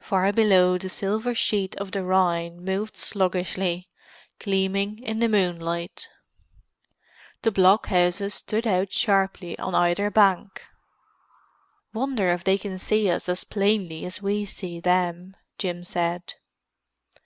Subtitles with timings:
[0.00, 3.88] Far below the silver sheet of the Rhine moved sluggishly,
[4.38, 6.08] gleaming in the moonlight.
[7.40, 10.66] The blockhouses stood out sharply on either bank.
[11.94, 16.34] "Wonder if they can see us as plainly as we see them," Jim said.